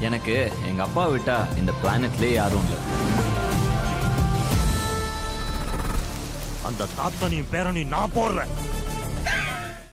எனக்கு 0.00 0.34
எங்க 0.68 0.82
அப்பா 0.82 1.08
விட்டா 1.08 1.36
இந்த 1.56 1.72
பிளானட்லயே 1.82 2.32
யாரும் 2.32 2.64
இல்லை. 2.64 2.78
அந்த 6.68 6.86
தாத்தனையும் 6.98 7.50
பேரனையும் 7.52 7.94
நான் 7.96 8.14
போடுறேன். 8.14 8.52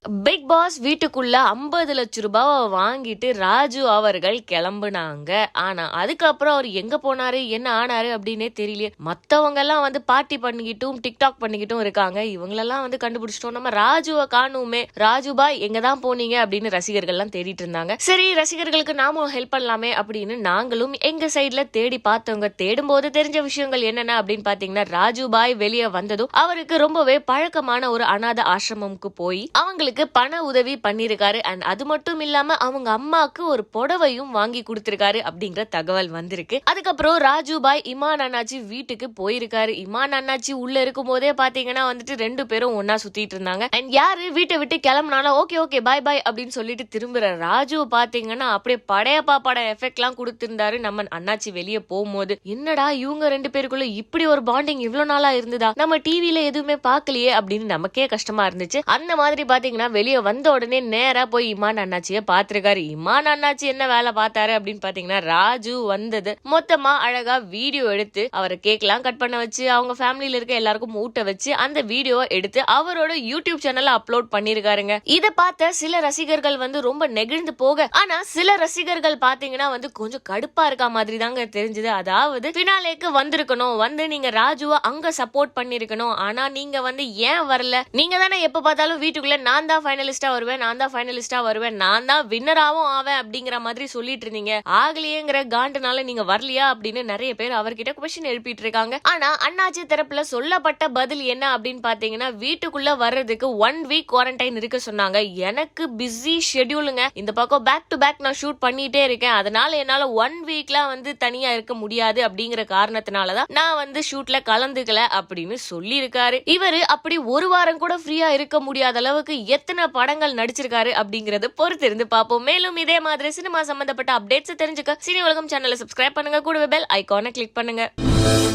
பிக் 0.07 0.47
பாஸ் 0.47 0.75
வீட்டுக்குள்ள 0.81 1.35
ஐம்பது 1.53 1.93
லட்ச 1.93 2.21
ரூபாவை 2.25 2.59
வாங்கிட்டு 2.75 3.37
ராஜு 3.37 3.89
அவர்கள் 3.89 4.37
கிளம்புனாங்க. 4.51 5.31
ஆனா 5.51 5.89
அதுக்கப்புறம் 5.91 6.53
அவர் 6.53 6.67
எங்க 6.81 6.99
போனாரு 7.03 7.39
என்ன 7.47 7.67
ஆனாரு 7.79 8.09
அப்படின்னே 8.17 8.47
தெரியல 8.59 8.89
மத்தவங்க 9.07 9.59
எல்லாம் 9.59 9.81
வந்து 9.81 10.01
பார்ட்டி 10.01 10.37
பண்ணிக்கிட்டும் 10.37 10.99
டிக்டாக் 11.05 11.41
பண்ணிக்கிட்டும் 11.41 11.79
இருக்காங்க. 11.79 12.21
இவங்களெல்லாம் 12.23 12.83
வந்து 12.85 12.99
கண்டுபிடிச்சிட்டோம். 13.03 13.55
நம்ம 13.57 13.69
ராஜுவை 13.69 14.25
காணுமே. 14.35 14.81
ராஜு 14.93 15.33
பாய் 15.35 15.59
எங்க 15.59 15.79
தான் 15.79 16.01
போனீங்க 16.03 16.37
அப்படின்னு 16.43 16.71
ரசிகர்கள்லாம் 16.77 17.33
தேடிட்டு 17.35 17.65
இருந்தாங்க. 17.65 17.95
சரி 17.97 18.33
ரசிகர்களுக்கு 18.33 18.93
நாமும் 18.93 19.33
ஹெல்ப் 19.35 19.53
பண்ணலாமே 19.57 19.91
அப்படின்னு 20.03 20.37
நாங்களும் 20.37 20.93
எங்க 21.11 21.25
சைட்ல 21.25 21.69
தேடி 21.69 22.01
பார்த்தவங்க 22.09 22.51
தேடும் 22.55 22.91
போது 22.93 23.09
தெரிஞ்ச 23.09 23.41
விஷயங்கள் 23.41 23.81
என்னென்ன 23.81 24.21
அப்படின்னு 24.21 24.47
பாத்தீங்கன்னா 24.51 24.87
ராஜு 24.89 25.29
பாய் 25.29 25.55
வெளியே 25.55 25.87
வந்ததும் 25.87 26.31
அவருக்கு 26.31 26.77
ரொம்பவே 26.77 27.19
பழக்கமான 27.19 27.89
ஒரு 27.89 28.03
அனாதை 28.03 28.45
ஆசிரமம்க்கு 28.55 29.11
போய் 29.15 29.49
அவங்களுக்கு 29.51 29.95
பண 30.05 30.43
உதவி 30.43 30.79
பண்ணியிருக்காரு 30.83 31.39
அண்ட் 31.39 31.61
அது 31.61 31.85
மட்டும் 31.85 32.19
இல்லாம 32.19 32.53
அவங்க 32.53 32.97
அம்மாக்கு 32.97 33.41
ஒரு 33.41 33.67
புடவையும் 33.73 34.31
வாங்கி 34.31 34.63
கொடுத்திருக்காரு 34.67 35.19
அப்படிங்கிற 35.29 35.67
தகவல் 35.69 36.09
வந்திருக்கு. 36.09 36.61
அதுக்கப்புறம் 36.63 37.17
ராஜு 37.17 37.61
பாய் 37.61 37.81
இமான் 37.85 38.23
அண்ணாச்சி 38.25 38.67
வீட்டுக்கு 38.67 39.09
போயிருக்காரு. 39.19 39.85
இமான் 39.85 40.15
அண்ணாச்சி 40.19 40.51
உள்ள 40.51 40.81
இருக்கும் 40.81 41.05
போதே 41.05 41.31
பாத்தீங்கன்னா 41.31 41.83
வந்துட்டு 41.91 42.17
ரெண்டு 42.17 42.45
பேரும் 42.45 42.81
ஒன்னா 42.81 42.95
சுத்திட்டு 42.95 43.35
இருந்தாங்க. 43.35 43.67
அண்ட் 43.71 43.91
யாரு? 43.91 44.31
வீட்டை 44.31 44.57
விட்டு 44.57 44.75
கிளம்புனாலும் 44.75 45.43
ஓகே 45.43 45.55
ஓகே 45.55 45.81
பாய் 45.81 46.01
பாய் 46.01 46.21
அப்படின்னு 46.29 46.47
சொல்லிட்டு 46.47 46.85
திரும்புற 46.95 47.37
ராஜு 47.37 47.85
பாத்தீங்கன்னா 47.85 48.47
அப்படியே 48.57 48.83
படையப்பா 48.93 49.35
பட 49.37 49.73
எஃபெக்ட் 49.73 49.95
எல்லாம் 49.95 50.15
கொடுத்திருந்தாரு 50.15 50.79
நம்ம 50.79 51.03
அண்ணாச்சி 51.03 51.51
வெளியே 51.51 51.79
போகும்போது. 51.79 52.39
என்னடா 52.43 52.91
இவங்க 52.91 53.29
ரெண்டு 53.29 53.49
பேருக்குள்ள 53.49 53.81
இப்படி 53.81 54.25
ஒரு 54.25 54.41
பாண்டிங் 54.41 54.79
இவ்வளவு 54.79 55.05
நாளா 55.05 55.31
இருந்ததா? 55.31 55.71
நம்ம 55.75 55.97
டிவில 55.97 56.43
எதுவுமே 56.43 56.73
பார்க்கலையே 56.73 57.31
அப்படின்னு 57.39 57.63
நமக்கே 57.63 58.05
கஷ்டமா 58.05 58.47
இருந்துச்சு. 58.47 58.81
அந்த 58.85 59.15
மாதிரி 59.15 59.43
பாத்தீங்கன்னா 59.43 59.86
வெளியே 59.95 60.19
வந்த 60.19 60.51
உடனே 60.51 60.79
நேராக 60.93 61.25
போய் 61.25 61.45
இமான் 61.53 61.81
அண்ணாச்சியை 61.83 62.21
பார்த்துருக்காரு. 62.31 62.81
இமான் 62.95 63.29
அண்ணாச்சி 63.33 63.65
என்ன 63.73 63.87
வேலை 63.87 64.11
பார்த்தாரு 64.11 64.53
அப்படின்னு 64.57 64.83
பார்த்தீங்கன்னா 64.85 65.19
ராஜு 65.23 65.73
வந்தது. 65.93 66.33
மொத்தமா 66.53 66.93
அழகா 67.07 67.37
வீடியோ 67.55 67.85
எடுத்து 67.95 68.23
அவரை 68.31 68.57
கேக்லாம் 68.67 69.05
கட் 69.07 69.21
பண்ண 69.23 69.37
வச்சு 69.37 69.63
அவங்க 69.71 69.95
ஃபேமிலியில 69.99 70.39
இருக்க 70.39 70.53
எல்லாருக்கும் 70.61 70.99
ஊட்ட 71.03 71.23
வச்சு 71.23 71.55
அந்த 71.55 71.81
வீடியோவை 71.81 72.25
எடுத்து 72.37 72.61
அவரோட 72.77 73.11
யூடியூப் 73.31 73.63
சேனல்ல 73.65 73.95
அப்லோட் 73.99 74.33
பண்ணிருக்காருங்க. 74.35 74.97
இதை 75.17 75.31
பார்த்த 75.41 75.71
சில 75.81 75.99
ரசிகர்கள் 75.99 76.57
வந்து 76.57 76.81
ரொம்ப 76.81 77.07
நெகிழ்ந்து 77.07 77.53
போக 77.63 77.87
ஆனா 78.01 78.17
சில 78.35 78.55
ரசிகர்கள் 78.55 79.17
பாத்தீங்கன்னா 79.25 79.69
வந்து 79.69 79.91
கொஞ்சம் 79.91 80.25
கடுப்பா 80.29 80.65
இருக்கா 80.65 80.87
மாதிரி 80.87 81.17
தாங்க 81.17 81.45
தெரிஞ்சது. 81.57 81.89
அதாவது 82.01 82.47
பினாலேக்கு 82.59 83.07
வந்திருக்கணும். 83.19 83.75
வந்து 83.75 84.07
நீங்க 84.07 84.29
ராஜுவை 84.29 84.77
அங்க 84.89 85.11
சப்போர்ட் 85.17 85.55
பண்ணிருக்கணும். 85.59 86.13
ஆனா 86.27 86.43
நீங்க 86.49 86.81
வந்து 86.81 87.03
ஏன் 87.29 87.43
வரல? 87.51 87.75
நீங்க 87.91 88.15
தானே 88.17 88.37
எப்ப 88.41 88.61
பார்த்தாலும் 88.61 89.01
வீட்டுக்குள்ள 89.01 89.37
நான் 89.49 89.69
தான் 89.71 89.76
ஃபைனலிஸ்டா 89.83 90.29
வருவேன் 90.29 90.57
நான் 90.57 90.77
தான் 90.77 90.93
ஃபைனலிஸ்டா 90.93 91.41
வருவேன் 91.41 91.75
நான் 91.75 92.05
தான் 92.05 92.27
வின்னராகவும் 92.27 92.89
ஆவேன் 92.97 93.19
அப்படிங்கிற 93.21 93.59
மாதிரி 93.59 93.85
சொல்லிட்டு 93.85 94.29
இருந்தீங்க. 94.29 94.53
ஆகலையேங்கிற 94.81 95.39
காண்டுனால 95.55 96.03
நீங்க 96.03 96.23
வரலையா 96.23 96.65
அப்படின்னு 96.73 97.03
நிறைய 97.03 97.33
பேர் 97.33 97.51
அவர்கிட்ட 97.51 97.93
கொஸ்டின் 97.99 98.29
எழுப்பிட்டு 98.31 98.63
இருக்காங்க. 98.65 98.99
ஆனா 99.03 99.37
அண்ணாச்சி 99.47 99.83
தரப்புல 99.87 100.19
சொல்லப்பட்ட 100.19 100.87
பதில் 100.87 101.23
என்ன 101.33 101.57
அப்படின்னு 101.57 101.81
பாத்தீங்கன்னா 101.87 102.29
வீட்டுக்குள்ள 102.43 102.97
வர்றதுக்கு 102.97 103.57
ஒன் 103.57 103.85
வீக் 103.87 104.11
குவாரண்டைன் 104.13 104.55
இருக்க 104.55 104.79
சொன்னாங்க. 104.85 105.33
எனக்கு 105.33 105.89
பிஸி 105.97 106.35
ஷெட்யூலுங்க 106.53 107.05
இந்த 107.13 107.31
பக்கம் 107.31 107.63
பேக் 107.63 107.87
டு 107.87 107.97
பேக் 107.97 108.21
நான் 108.21 108.39
ஷூட் 108.41 108.63
பண்ணிட்டே 108.65 109.03
இருக்கேன். 109.03 109.37
அதனால 109.41 109.77
என்னால 109.77 110.11
ஒன் 110.11 110.43
வீக்லாம் 110.47 110.87
வந்து 110.87 111.17
தனியா 111.17 111.51
இருக்க 111.51 111.73
முடியாது 111.73 112.27
அப்படிங்கிற 112.27 112.63
காரணத்தினாலதான் 112.75 113.51
நான் 113.51 113.75
வந்து 113.75 113.99
ஷூட்ல 114.11 114.39
கலந்துக்கல 114.51 115.01
அப்படின்னு 115.19 115.55
சொல்லியிருக்காரு. 115.69 116.37
இவரு 116.55 116.79
அப்படி 116.79 117.17
ஒரு 117.17 117.47
வாரம் 117.49 117.77
கூட 117.77 117.97
ஃப்ரீயா 117.97 118.29
இருக்க 118.29 118.59
முடியாத 118.59 118.97
அளவுக்கு 118.97 119.33
எத்தனை 119.57 119.83
படங்கள் 119.97 120.37
நடிச்சிருக்காரு 120.39 120.91
அப்படிங்கறத 121.01 121.49
பொறுத்திருந்து 121.61 122.07
பார்ப்போம். 122.15 122.45
மேலும் 122.49 122.79
இதே 122.85 122.97
மாதிரி 123.07 123.31
சினிமா 123.37 123.61
சம்பந்தப்பட்ட 123.69 124.11
அப்டேட்ஸ் 124.17 124.59
தெரிஞ்சுக்க 124.63 124.99
சினி 125.07 125.21
உலகம் 125.27 125.51
சேனலை 125.53 125.77
சப்ஸ்கிரைப் 125.83 126.17
பண்ணுங்க. 126.19 126.41
கூடவே 126.49 126.69
பெல் 126.75 126.89
ஐகானை 126.99 127.31
கிளிக் 127.37 127.57
பண்ணுங்க. 127.59 127.85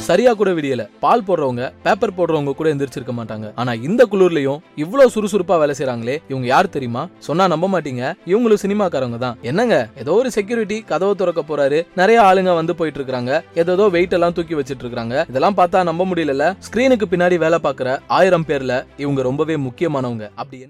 சரியா 0.07 0.31
கூட 0.39 0.51
விடியல. 0.57 0.83
பால் 1.03 1.25
போடுறவங்க 1.27 1.65
பேப்பர் 1.85 2.15
போடுறவங்க 2.17 2.53
கூட 2.59 2.69
எந்திரிச்சிருக்க 2.73 3.13
மாட்டாங்க. 3.19 3.47
ஆனா 3.61 3.73
இந்த 3.87 4.03
குளிர்லயும் 4.13 4.63
இவ்வளவு 4.83 5.13
சுறுசுறுப்பா 5.15 5.57
வேலை 5.63 5.75
செய்யறாங்களே 5.79 6.17
இவங்க 6.31 6.47
யார் 6.53 6.69
தெரியுமா? 6.77 7.03
சொன்னா 7.27 7.45
நம்ப 7.53 7.67
மாட்டீங்க. 7.75 8.03
இவங்களும் 8.31 8.63
சினிமாக்காரங்க 8.65 9.19
தான். 9.25 9.37
என்னங்க? 9.51 9.77
ஏதோ 10.03 10.15
ஒரு 10.23 10.31
செக்யூரிட்டி 10.37 10.79
கதவை 10.91 11.13
திறக்க 11.21 11.43
போறாரு. 11.51 11.79
நிறைய 12.01 12.19
ஆளுங்க 12.29 12.55
வந்து 12.61 12.75
போயிட்டு 12.81 13.01
இருக்காங்க 13.01 13.33
ஏதோ 13.63 13.87
வெயிட் 13.97 14.17
எல்லாம் 14.19 14.37
தூக்கி 14.39 14.57
வச்சிட்டு 14.61 14.85
இருக்காங்க 14.87 15.15
இதெல்லாம் 15.33 15.59
பார்த்தா 15.61 15.85
நம்ப 15.91 16.07
முடியல 16.11 16.49
ஸ்கிரீனுக்கு 16.69 17.09
பின்னாடி 17.13 17.39
வேலை 17.45 17.61
பார்க்குற 17.67 17.89
ஆயிரம் 18.19 18.47
பேர்ல 18.51 18.75
இவங்க 19.05 19.23
ரொம்பவே 19.29 19.57
முக்கியமானவங்க. 19.69 20.27
அப்படி 20.41 20.61